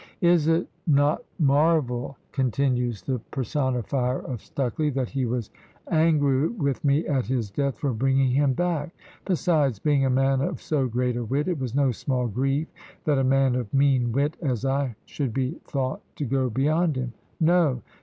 [0.21, 5.51] Is it not marvel," continues the personifier of Stucley, "that he was
[5.91, 8.95] angry with me at his death for bringing him back?
[9.25, 12.67] Besides, being a man of so great a wit, it was no small grief
[13.05, 17.13] that a man of mean wit as I should be thought to go beyond him.
[17.39, 17.83] No?